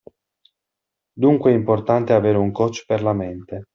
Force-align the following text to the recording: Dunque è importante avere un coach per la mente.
Dunque 1.15 1.51
è 1.51 1.53
importante 1.53 2.13
avere 2.13 2.39
un 2.39 2.51
coach 2.51 2.85
per 2.87 3.03
la 3.03 3.13
mente. 3.13 3.65